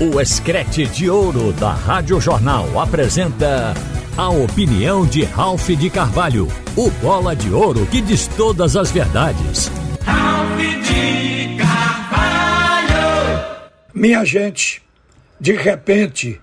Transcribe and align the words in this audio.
O 0.00 0.20
Escrete 0.20 0.86
de 0.86 1.10
Ouro 1.10 1.52
da 1.52 1.72
Rádio 1.72 2.20
Jornal 2.20 2.78
apresenta 2.78 3.74
a 4.16 4.28
opinião 4.28 5.04
de 5.04 5.24
Ralph 5.24 5.70
de 5.70 5.90
Carvalho, 5.90 6.46
o 6.76 6.88
bola 7.02 7.34
de 7.34 7.50
ouro 7.50 7.84
que 7.84 8.00
diz 8.00 8.28
todas 8.28 8.76
as 8.76 8.92
verdades. 8.92 9.68
Ralph 10.04 10.56
de 10.56 11.56
Carvalho! 11.58 12.92
Minha 13.92 14.24
gente, 14.24 14.80
de 15.40 15.54
repente, 15.54 16.40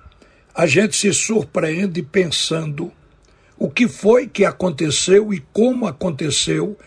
a 0.53 0.67
gente 0.67 0.97
se 0.97 1.13
surpreende 1.13 2.01
pensando 2.03 2.91
o 3.57 3.69
que 3.69 3.87
foi 3.87 4.27
que 4.27 4.43
aconteceu 4.43 5.33
e 5.33 5.39
como 5.53 5.87
aconteceu 5.87 6.77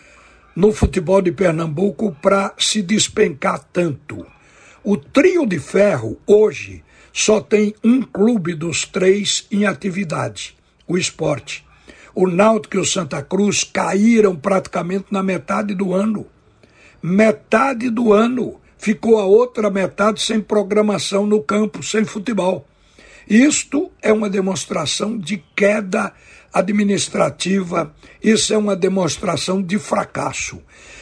no 0.55 0.71
futebol 0.71 1.19
de 1.19 1.31
Pernambuco 1.31 2.15
para 2.21 2.53
se 2.59 2.83
despencar 2.83 3.57
tanto. 3.73 4.23
O 4.83 4.95
trio 4.95 5.45
de 5.45 5.59
ferro, 5.59 6.17
hoje, 6.25 6.83
só 7.11 7.41
tem 7.41 7.75
um 7.83 8.01
clube 8.01 8.53
dos 8.53 8.85
três 8.85 9.45
em 9.51 9.65
atividade: 9.65 10.55
o 10.87 10.97
esporte. 10.97 11.65
O 12.15 12.27
Náutico 12.27 12.77
e 12.77 12.79
o 12.79 12.85
Santa 12.85 13.21
Cruz 13.21 13.63
caíram 13.63 14.35
praticamente 14.35 15.07
na 15.11 15.21
metade 15.21 15.75
do 15.75 15.93
ano. 15.93 16.25
Metade 17.01 17.89
do 17.89 18.13
ano 18.13 18.59
ficou 18.77 19.19
a 19.19 19.25
outra 19.25 19.69
metade 19.69 20.21
sem 20.21 20.39
programação 20.39 21.25
no 21.25 21.41
campo, 21.41 21.83
sem 21.83 22.05
futebol. 22.05 22.65
Isto 23.29 23.91
é 24.01 24.11
uma 24.11 24.29
demonstração 24.29 25.17
de 25.17 25.43
queda 25.55 26.13
administrativa, 26.51 27.93
isso 28.23 28.53
é 28.53 28.57
uma 28.57 28.75
demonstração 28.75 29.61
de 29.61 29.77
fracasso. 29.77 30.59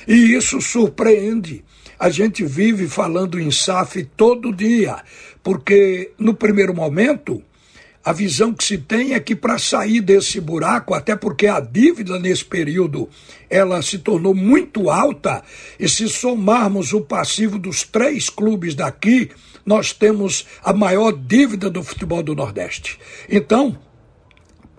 E 0.07 0.35
isso 0.35 0.59
surpreende 0.61 1.63
a 1.99 2.09
gente 2.09 2.45
vive 2.45 2.87
falando 2.87 3.39
em 3.39 3.51
SAF 3.51 4.03
todo 4.15 4.53
dia, 4.53 5.03
porque 5.43 6.11
no 6.17 6.33
primeiro 6.33 6.73
momento 6.73 7.43
a 8.07 8.13
visão 8.13 8.53
que 8.53 8.63
se 8.63 8.77
tem 8.77 9.13
é 9.13 9.19
que 9.19 9.35
para 9.35 9.57
sair 9.57 9.99
desse 9.99 10.39
buraco, 10.39 10.93
até 10.93 11.13
porque 11.13 11.45
a 11.45 11.59
dívida 11.59 12.17
nesse 12.17 12.45
período 12.45 13.09
ela 13.49 13.81
se 13.81 13.99
tornou 13.99 14.33
muito 14.33 14.89
alta, 14.89 15.43
e 15.77 15.89
se 15.89 16.07
somarmos 16.07 16.93
o 16.93 17.01
passivo 17.01 17.59
dos 17.59 17.83
três 17.83 18.29
clubes 18.29 18.75
daqui, 18.75 19.29
nós 19.65 19.91
temos 19.91 20.45
a 20.63 20.71
maior 20.71 21.11
dívida 21.11 21.69
do 21.69 21.83
futebol 21.83 22.23
do 22.23 22.33
Nordeste. 22.33 22.97
Então, 23.29 23.77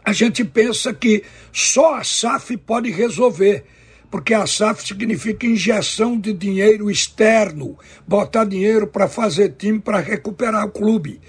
a 0.03 0.12
gente 0.14 0.42
pensa 0.42 0.95
que 0.95 1.23
só 1.53 1.97
a 1.97 2.05
SAF 2.05 2.57
pode 2.57 2.91
resolver 2.91 3.67
porque 4.11 4.34
a 4.34 4.47
SAF 4.47 4.87
significa 4.87 5.47
injeção 5.47 6.19
de 6.19 6.33
dinheiro 6.33 6.91
externo, 6.91 7.78
botar 8.06 8.45
dinheiro 8.45 8.87
para 8.87 9.09
fazer 9.09 9.55
time 9.59 9.78
para 9.78 10.01
recuperar 10.01 10.67
o 10.67 10.70
clube. 10.70 11.20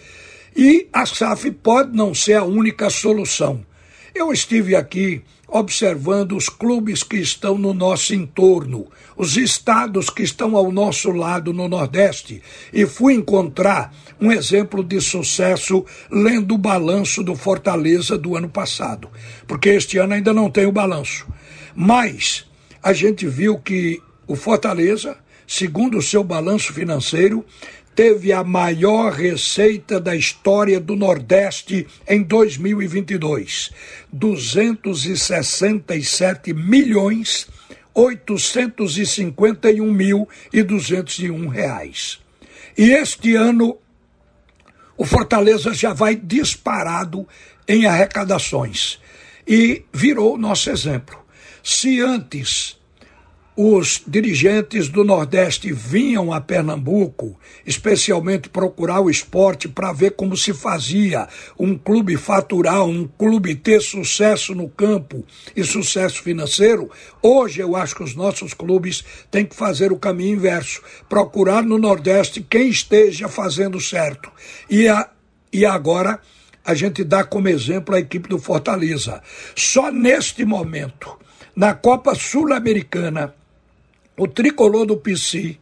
E 0.56 0.88
a 0.92 1.06
SAF 1.06 1.52
pode 1.52 1.96
não 1.96 2.14
ser 2.14 2.34
a 2.34 2.44
única 2.44 2.90
solução. 2.90 3.66
Eu 4.14 4.32
estive 4.34 4.76
aqui 4.76 5.22
observando 5.52 6.36
os 6.36 6.48
clubes 6.48 7.04
que 7.04 7.18
estão 7.18 7.58
no 7.58 7.74
nosso 7.74 8.14
entorno, 8.14 8.88
os 9.18 9.36
estados 9.36 10.10
que 10.10 10.22
estão 10.22 10.56
ao 10.56 10.72
nosso 10.72 11.12
lado 11.12 11.52
no 11.54 11.68
Nordeste, 11.68 12.42
e 12.72 12.86
fui 12.86 13.14
encontrar 13.14 13.94
um 14.22 14.32
exemplo 14.32 14.84
de 14.84 15.02
sucesso 15.02 15.84
lendo 16.12 16.54
o 16.54 16.58
balanço 16.58 17.24
do 17.24 17.36
Fortaleza 17.36 18.18
do 18.18 18.36
ano 18.36 18.50
passado, 18.50 19.10
porque 19.48 19.70
este 19.70 19.98
ano 19.98 20.14
ainda 20.14 20.34
não 20.34 20.50
tem 20.50 20.66
o 20.66 20.72
balanço. 20.72 21.28
Mas 21.76 22.49
a 22.82 22.94
gente 22.94 23.28
viu 23.28 23.60
que 23.60 24.02
o 24.28 24.36
Fortaleza, 24.36 25.18
segundo 25.48 25.98
o 25.98 26.02
seu 26.02 26.24
balanço 26.24 26.74
financeiro, 26.74 27.46
teve 27.96 28.32
a 28.32 28.44
maior 28.44 29.12
receita 29.12 30.00
da 30.00 30.16
história 30.16 30.80
do 30.80 30.96
Nordeste 30.96 31.86
em 32.08 32.24
2022, 32.24 33.72
267 34.12 36.54
milhões 36.54 37.48
851 37.94 39.92
mil 39.92 40.28
e 40.54 40.64
201 40.64 41.48
reais. 41.48 42.20
E 42.78 42.92
este 42.92 43.36
ano 43.36 43.78
o 44.98 45.06
Fortaleza 45.06 45.74
já 45.74 45.94
vai 45.94 46.16
disparado 46.16 47.28
em 47.68 47.86
arrecadações 47.86 49.00
e 49.48 49.84
virou 49.94 50.38
nosso 50.38 50.70
exemplo. 50.70 51.19
Se 51.64 52.00
antes 52.02 52.80
os 53.62 54.02
dirigentes 54.08 54.88
do 54.88 55.04
Nordeste 55.04 55.74
vinham 55.74 56.32
a 56.32 56.40
Pernambuco, 56.40 57.38
especialmente 57.66 58.48
procurar 58.48 59.02
o 59.02 59.10
esporte 59.10 59.68
para 59.68 59.92
ver 59.92 60.12
como 60.12 60.38
se 60.38 60.54
fazia 60.54 61.28
um 61.60 61.78
clube 61.78 62.16
faturar, 62.16 62.86
um 62.86 63.06
clube 63.06 63.56
ter 63.56 63.82
sucesso 63.82 64.56
no 64.56 64.70
campo 64.70 65.26
e 65.54 65.62
sucesso 65.66 66.24
financeiro. 66.24 66.90
Hoje 67.22 67.60
eu 67.60 67.76
acho 67.76 67.98
que 67.98 68.04
os 68.04 68.16
nossos 68.16 68.54
clubes 68.54 69.04
têm 69.30 69.46
que 69.46 69.58
fazer 69.58 69.92
o 69.92 70.00
caminho 70.00 70.38
inverso, 70.38 70.82
procurar 71.10 71.62
no 71.62 71.78
Nordeste 71.78 72.42
quem 72.42 72.70
esteja 72.70 73.28
fazendo 73.28 73.78
certo. 73.82 74.32
E, 74.70 74.88
a, 74.88 75.10
e 75.52 75.66
agora 75.66 76.22
a 76.64 76.74
gente 76.74 77.04
dá 77.04 77.26
como 77.26 77.50
exemplo 77.50 77.94
a 77.94 78.00
equipe 78.00 78.30
do 78.30 78.40
Fortaleza. 78.40 79.22
Só 79.54 79.92
neste 79.92 80.46
momento 80.46 81.20
na 81.56 81.74
Copa 81.74 82.16
Sul-Americana, 82.16 83.34
o 84.18 84.28
tricolor 84.28 84.86
do 84.86 84.98
PC, 84.98 85.58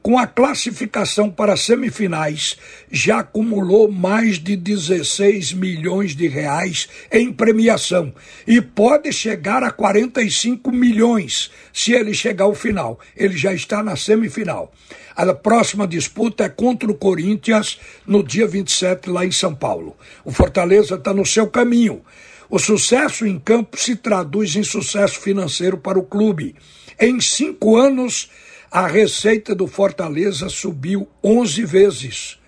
com 0.00 0.16
a 0.16 0.26
classificação 0.26 1.28
para 1.28 1.56
semifinais, 1.56 2.56
já 2.90 3.18
acumulou 3.18 3.90
mais 3.90 4.38
de 4.38 4.56
16 4.56 5.52
milhões 5.52 6.14
de 6.14 6.28
reais 6.28 6.88
em 7.12 7.32
premiação 7.32 8.14
e 8.46 8.60
pode 8.60 9.12
chegar 9.12 9.62
a 9.62 9.70
45 9.70 10.70
milhões 10.70 11.50
se 11.72 11.92
ele 11.92 12.14
chegar 12.14 12.44
ao 12.44 12.54
final. 12.54 12.98
Ele 13.16 13.36
já 13.36 13.52
está 13.52 13.82
na 13.82 13.96
semifinal. 13.96 14.72
A 15.16 15.34
próxima 15.34 15.86
disputa 15.86 16.44
é 16.44 16.48
contra 16.48 16.90
o 16.90 16.94
Corinthians 16.94 17.78
no 18.06 18.22
dia 18.22 18.46
27 18.46 19.10
lá 19.10 19.26
em 19.26 19.32
São 19.32 19.54
Paulo. 19.54 19.96
O 20.24 20.30
Fortaleza 20.30 20.94
está 20.94 21.12
no 21.12 21.26
seu 21.26 21.48
caminho. 21.48 22.02
O 22.50 22.58
sucesso 22.58 23.26
em 23.26 23.38
campo 23.38 23.78
se 23.78 23.94
traduz 23.94 24.56
em 24.56 24.62
sucesso 24.62 25.20
financeiro 25.20 25.76
para 25.76 25.98
o 25.98 26.02
clube. 26.02 26.56
Em 26.98 27.20
cinco 27.20 27.76
anos, 27.76 28.30
a 28.70 28.86
receita 28.86 29.54
do 29.54 29.66
Fortaleza 29.66 30.48
subiu 30.48 31.06
11 31.22 31.64
vezes. 31.66 32.38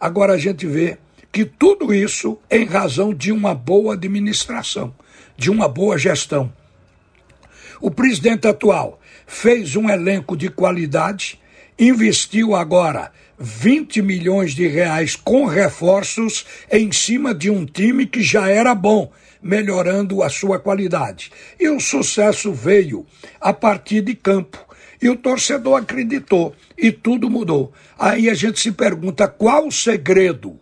Agora 0.00 0.32
a 0.32 0.38
gente 0.38 0.66
vê 0.66 0.96
que 1.30 1.44
tudo 1.44 1.92
isso 1.92 2.38
em 2.50 2.64
razão 2.64 3.12
de 3.12 3.30
uma 3.30 3.54
boa 3.54 3.92
administração, 3.92 4.94
de 5.36 5.50
uma 5.50 5.68
boa 5.68 5.98
gestão. 5.98 6.50
O 7.78 7.90
presidente 7.90 8.48
atual 8.48 8.98
fez 9.26 9.76
um 9.76 9.90
elenco 9.90 10.34
de 10.34 10.48
qualidade, 10.48 11.38
investiu 11.78 12.54
agora 12.54 13.12
20 13.38 14.00
milhões 14.00 14.54
de 14.54 14.66
reais 14.66 15.14
com 15.14 15.44
reforços 15.44 16.46
em 16.70 16.90
cima 16.90 17.34
de 17.34 17.50
um 17.50 17.66
time 17.66 18.06
que 18.06 18.22
já 18.22 18.48
era 18.48 18.74
bom 18.74 19.10
melhorando 19.42 20.22
a 20.22 20.28
sua 20.28 20.58
qualidade. 20.58 21.30
E 21.58 21.68
o 21.68 21.80
sucesso 21.80 22.52
veio 22.52 23.04
a 23.40 23.52
partir 23.52 24.02
de 24.02 24.14
campo. 24.14 24.58
E 25.00 25.08
o 25.08 25.16
torcedor 25.16 25.82
acreditou 25.82 26.54
e 26.78 26.92
tudo 26.92 27.28
mudou. 27.28 27.72
Aí 27.98 28.30
a 28.30 28.34
gente 28.34 28.60
se 28.60 28.70
pergunta 28.70 29.26
qual 29.26 29.66
o 29.66 29.72
segredo? 29.72 30.60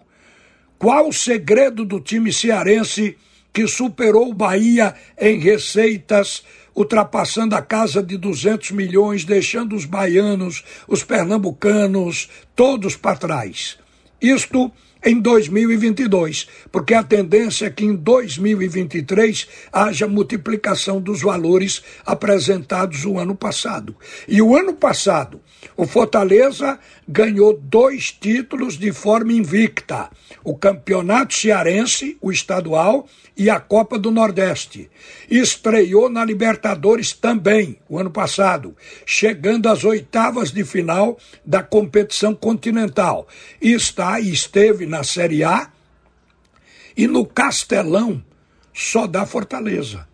Qual 0.79 1.09
o 1.09 1.13
segredo 1.13 1.85
do 1.85 2.01
time 2.01 2.33
cearense 2.33 3.19
que 3.53 3.67
superou 3.67 4.31
o 4.31 4.35
Bahia 4.35 4.95
em 5.19 5.39
receitas, 5.39 6.43
ultrapassando 6.75 7.55
a 7.55 7.61
casa 7.61 8.03
de 8.03 8.17
200 8.17 8.71
milhões, 8.71 9.27
deixando 9.27 9.77
os 9.77 9.85
baianos, 9.85 10.65
os 10.89 11.05
pernambucanos, 11.05 12.31
todos 12.57 12.97
para 12.97 13.19
trás? 13.19 13.79
Isto 14.23 14.73
em 15.05 15.19
2022, 15.21 16.49
porque 16.71 16.95
a 16.95 17.03
tendência 17.03 17.67
é 17.67 17.71
que 17.71 17.85
em 17.85 17.95
2023 17.95 19.49
haja 19.73 20.07
multiplicação 20.07 21.01
dos 21.01 21.23
valores 21.23 21.83
apresentados 22.05 23.05
o 23.05 23.19
ano 23.19 23.35
passado. 23.35 23.97
E 24.29 24.43
o 24.43 24.57
ano 24.57 24.75
passado, 24.75 25.41
o 25.77 25.87
Fortaleza 25.87 26.79
ganhou 27.09 27.59
dois 27.59 28.13
títulos 28.13 28.79
de 28.79 28.93
forma 28.93 29.33
invicta: 29.33 30.11
o 30.45 30.57
Campeonato 30.57 31.35
Cearense, 31.35 32.17
o 32.21 32.31
estadual, 32.31 33.07
e 33.41 33.49
a 33.49 33.59
Copa 33.59 33.99
do 33.99 34.11
Nordeste. 34.11 34.91
Estreou 35.31 36.11
na 36.11 36.23
Libertadores 36.23 37.15
também, 37.15 37.79
o 37.89 37.99
ano 37.99 38.11
passado, 38.11 38.77
chegando 39.07 39.67
às 39.67 39.83
oitavas 39.83 40.53
de 40.53 40.63
final 40.63 41.17
da 41.43 41.63
competição 41.63 42.35
continental. 42.35 43.27
E 43.59 43.73
está 43.73 44.21
e 44.21 44.31
esteve 44.31 44.85
na 44.91 45.05
Série 45.05 45.45
A 45.45 45.71
e 46.97 47.07
no 47.07 47.25
Castelão 47.25 48.23
só 48.75 49.07
dá 49.07 49.25
Fortaleza. 49.25 50.07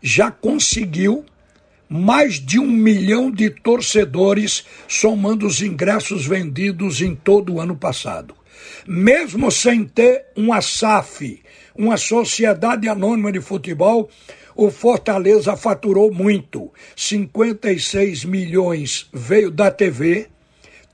Já 0.00 0.30
conseguiu 0.30 1.24
mais 1.88 2.40
de 2.40 2.58
um 2.58 2.66
milhão 2.66 3.30
de 3.30 3.50
torcedores, 3.50 4.64
somando 4.88 5.46
os 5.46 5.60
ingressos 5.60 6.26
vendidos 6.26 7.02
em 7.02 7.14
todo 7.14 7.54
o 7.54 7.60
ano 7.60 7.76
passado. 7.76 8.34
Mesmo 8.86 9.50
sem 9.50 9.84
ter 9.84 10.24
uma 10.34 10.62
SAF, 10.62 11.42
uma 11.76 11.98
Sociedade 11.98 12.88
Anônima 12.88 13.30
de 13.30 13.40
Futebol, 13.40 14.08
o 14.56 14.70
Fortaleza 14.70 15.56
faturou 15.56 16.12
muito. 16.12 16.72
56 16.96 18.24
milhões 18.24 19.08
veio 19.12 19.50
da 19.50 19.70
TV, 19.70 20.28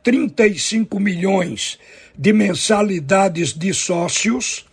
35 0.02 0.98
milhões 0.98 1.78
de 2.18 2.32
mensalidades 2.32 3.52
de 3.54 3.72
sócios, 3.72 4.66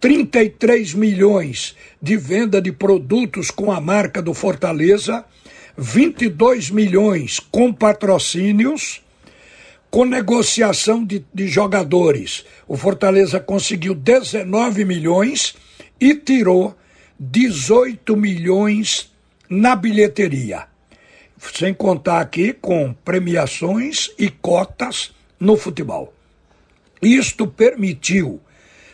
33 0.00 0.94
milhões 0.94 1.76
de 2.00 2.16
venda 2.16 2.60
de 2.60 2.72
produtos 2.72 3.50
com 3.50 3.70
a 3.70 3.80
marca 3.80 4.22
do 4.22 4.32
Fortaleza, 4.32 5.22
22 5.76 6.70
milhões 6.70 7.38
com 7.38 7.70
patrocínios, 7.70 9.02
com 9.90 10.06
negociação 10.06 11.04
de, 11.04 11.24
de 11.32 11.46
jogadores. 11.46 12.46
O 12.66 12.78
Fortaleza 12.78 13.38
conseguiu 13.38 13.94
19 13.94 14.86
milhões 14.86 15.54
e 16.00 16.14
tirou 16.14 16.74
18 17.20 18.16
milhões 18.16 19.12
na 19.50 19.76
bilheteria. 19.76 20.64
Sem 21.54 21.74
contar 21.74 22.20
aqui 22.20 22.54
com 22.54 22.94
premiações 23.04 24.10
e 24.18 24.30
cotas 24.30 25.14
no 25.38 25.56
futebol. 25.56 26.15
Isto 27.00 27.46
permitiu 27.46 28.40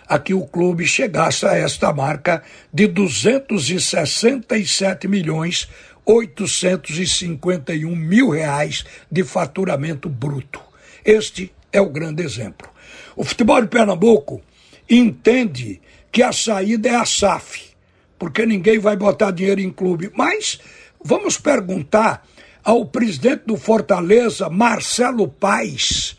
a 0.08 0.18
que 0.18 0.34
o 0.34 0.46
clube 0.46 0.86
chegasse 0.86 1.46
a 1.46 1.56
esta 1.56 1.92
marca 1.92 2.42
de 2.72 2.86
267 2.86 5.08
milhões 5.08 5.68
851 6.04 7.94
mil 7.94 8.30
reais 8.30 8.84
de 9.10 9.22
faturamento 9.22 10.08
bruto. 10.08 10.60
Este 11.04 11.52
é 11.72 11.80
o 11.80 11.88
grande 11.88 12.22
exemplo. 12.22 12.68
O 13.16 13.24
futebol 13.24 13.60
de 13.60 13.68
Pernambuco 13.68 14.42
entende 14.88 15.80
que 16.10 16.22
a 16.22 16.32
saída 16.32 16.88
é 16.88 16.96
a 16.96 17.04
SAF, 17.04 17.70
porque 18.18 18.44
ninguém 18.44 18.78
vai 18.78 18.96
botar 18.96 19.30
dinheiro 19.30 19.60
em 19.60 19.70
clube. 19.70 20.10
Mas 20.14 20.60
vamos 21.02 21.38
perguntar 21.38 22.26
ao 22.62 22.86
presidente 22.86 23.44
do 23.46 23.56
Fortaleza, 23.56 24.48
Marcelo 24.48 25.28
Paes, 25.28 26.16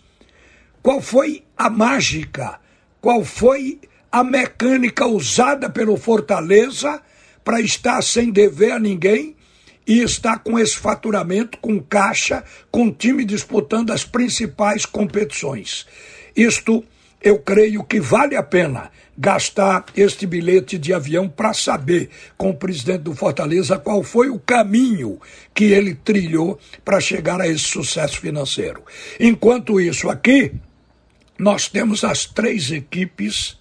qual 0.82 1.02
foi 1.02 1.43
a 1.58 1.70
mágica, 1.70 2.60
qual 3.02 3.24
foi 3.24 3.80
a 4.12 4.24
mecânica 4.24 5.06
usada 5.06 5.70
pelo 5.70 5.98
Fortaleza 5.98 7.02
para 7.44 7.60
estar 7.60 8.02
sem 8.02 8.32
dever 8.32 8.72
a 8.72 8.80
ninguém 8.80 9.36
e 9.86 10.02
está 10.02 10.38
com 10.38 10.58
esse 10.58 10.78
faturamento, 10.78 11.58
com 11.58 11.80
caixa, 11.80 12.44
com 12.72 12.92
time 12.92 13.26
disputando 13.26 13.92
as 13.92 14.06
principais 14.06 14.86
competições. 14.86 15.86
Isto 16.36 16.84
eu 17.22 17.40
creio 17.40 17.84
que 17.84 18.00
vale 18.00 18.36
a 18.36 18.44
pena 18.44 18.92
gastar 19.18 19.86
este 19.96 20.26
bilhete 20.26 20.78
de 20.78 20.94
avião 20.94 21.30
para 21.30 21.54
saber 21.54 22.10
com 22.38 22.50
o 22.50 22.56
presidente 22.56 23.04
do 23.04 23.16
Fortaleza 23.16 23.78
qual 23.78 24.04
foi 24.04 24.30
o 24.30 24.40
caminho 24.40 25.20
que 25.54 25.66
ele 25.66 25.96
trilhou 25.96 26.60
para 26.84 27.00
chegar 27.00 27.40
a 27.40 27.48
esse 27.48 27.64
sucesso 27.64 28.20
financeiro. 28.20 28.84
Enquanto 29.20 29.80
isso, 29.80 30.10
aqui, 30.10 30.52
nós 31.38 31.68
temos 31.68 32.04
as 32.04 32.26
três 32.26 32.72
equipes 32.72 33.58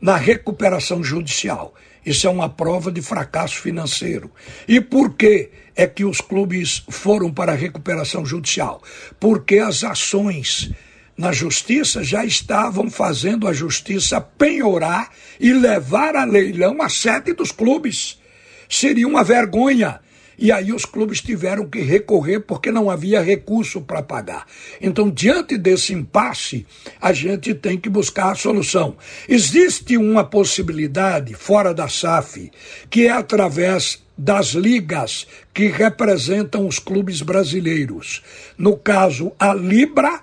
na 0.00 0.16
recuperação 0.16 1.02
judicial. 1.02 1.74
Isso 2.04 2.26
é 2.26 2.30
uma 2.30 2.48
prova 2.48 2.90
de 2.90 3.00
fracasso 3.00 3.60
financeiro. 3.60 4.30
E 4.66 4.80
por 4.80 5.14
que 5.14 5.50
é 5.76 5.86
que 5.86 6.04
os 6.04 6.20
clubes 6.20 6.82
foram 6.88 7.32
para 7.32 7.52
a 7.52 7.56
recuperação 7.56 8.26
judicial? 8.26 8.82
Porque 9.20 9.58
as 9.58 9.84
ações 9.84 10.72
na 11.16 11.30
justiça 11.30 12.02
já 12.02 12.24
estavam 12.24 12.90
fazendo 12.90 13.46
a 13.46 13.52
justiça 13.52 14.20
penhorar 14.20 15.10
e 15.38 15.52
levar 15.52 16.16
a 16.16 16.24
leilão 16.24 16.82
a 16.82 16.88
sede 16.88 17.32
dos 17.32 17.52
clubes. 17.52 18.20
Seria 18.68 19.06
uma 19.06 19.22
vergonha 19.22 20.00
e 20.42 20.50
aí 20.50 20.72
os 20.72 20.84
clubes 20.84 21.20
tiveram 21.20 21.68
que 21.68 21.78
recorrer 21.78 22.40
porque 22.40 22.72
não 22.72 22.90
havia 22.90 23.22
recurso 23.22 23.80
para 23.80 24.02
pagar. 24.02 24.44
Então, 24.80 25.08
diante 25.08 25.56
desse 25.56 25.94
impasse, 25.94 26.66
a 27.00 27.12
gente 27.12 27.54
tem 27.54 27.78
que 27.78 27.88
buscar 27.88 28.32
a 28.32 28.34
solução. 28.34 28.96
Existe 29.28 29.96
uma 29.96 30.24
possibilidade 30.24 31.32
fora 31.32 31.72
da 31.72 31.86
SAF, 31.86 32.50
que 32.90 33.06
é 33.06 33.12
através 33.12 34.02
das 34.18 34.48
ligas 34.48 35.28
que 35.54 35.68
representam 35.68 36.66
os 36.66 36.80
clubes 36.80 37.22
brasileiros. 37.22 38.20
No 38.58 38.76
caso, 38.76 39.30
a 39.38 39.54
Libra 39.54 40.22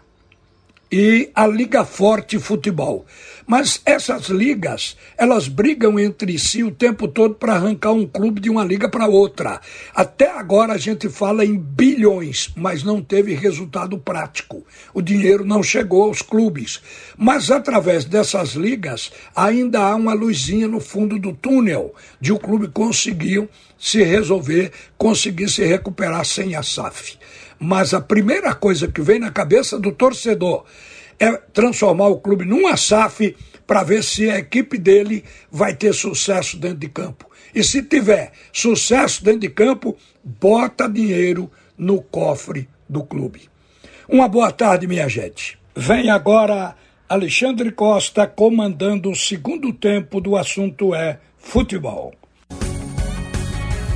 e 0.91 1.29
a 1.35 1.45
Liga 1.45 1.85
Forte 1.85 2.39
Futebol. 2.39 3.05
Mas 3.45 3.81
essas 3.83 4.27
ligas, 4.27 4.95
elas 5.17 5.47
brigam 5.47 5.99
entre 5.99 6.37
si 6.37 6.63
o 6.63 6.71
tempo 6.71 7.07
todo 7.07 7.33
para 7.33 7.55
arrancar 7.55 7.93
um 7.93 8.05
clube 8.05 8.39
de 8.39 8.49
uma 8.49 8.63
liga 8.63 8.87
para 8.87 9.07
outra. 9.07 9.59
Até 9.93 10.29
agora 10.29 10.73
a 10.73 10.77
gente 10.77 11.09
fala 11.09 11.43
em 11.43 11.57
bilhões, 11.57 12.51
mas 12.55 12.83
não 12.83 13.01
teve 13.01 13.33
resultado 13.33 13.97
prático. 13.97 14.63
O 14.93 15.01
dinheiro 15.01 15.43
não 15.43 15.63
chegou 15.63 16.03
aos 16.03 16.21
clubes. 16.21 16.79
Mas 17.17 17.49
através 17.49 18.05
dessas 18.05 18.51
ligas, 18.51 19.11
ainda 19.35 19.79
há 19.79 19.95
uma 19.95 20.13
luzinha 20.13 20.67
no 20.67 20.79
fundo 20.79 21.17
do 21.17 21.33
túnel 21.33 21.93
de 22.21 22.31
o 22.31 22.37
clube 22.37 22.67
conseguir 22.67 23.49
se 23.79 24.03
resolver, 24.03 24.71
conseguir 24.97 25.49
se 25.49 25.65
recuperar 25.65 26.25
sem 26.25 26.55
a 26.55 26.61
SAF. 26.61 27.17
Mas 27.59 27.93
a 27.93 27.99
primeira 27.99 28.55
coisa 28.55 28.87
que 28.87 29.01
vem 29.01 29.19
na 29.19 29.31
cabeça 29.31 29.77
do 29.77 29.91
torcedor 29.91 30.63
é 31.19 31.33
transformar 31.53 32.07
o 32.07 32.19
clube 32.19 32.45
numa 32.45 32.77
SAF 32.77 33.35
para 33.67 33.83
ver 33.83 34.03
se 34.03 34.29
a 34.29 34.39
equipe 34.39 34.77
dele 34.77 35.23
vai 35.51 35.75
ter 35.75 35.93
sucesso 35.93 36.57
dentro 36.57 36.79
de 36.79 36.89
campo. 36.89 37.29
E 37.53 37.63
se 37.63 37.83
tiver 37.83 38.31
sucesso 38.53 39.23
dentro 39.23 39.41
de 39.41 39.49
campo, 39.49 39.97
bota 40.23 40.87
dinheiro 40.87 41.51
no 41.77 42.01
cofre 42.01 42.67
do 42.87 43.03
clube. 43.03 43.49
Uma 44.07 44.27
boa 44.27 44.51
tarde, 44.51 44.87
minha 44.87 45.07
gente. 45.07 45.59
Vem 45.75 46.09
agora 46.09 46.75
Alexandre 47.07 47.71
Costa 47.71 48.25
comandando 48.27 49.09
o 49.11 49.15
segundo 49.15 49.73
tempo 49.73 50.21
do 50.21 50.35
assunto 50.35 50.95
é 50.95 51.19
futebol. 51.37 52.13